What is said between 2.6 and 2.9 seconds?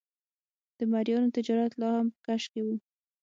و.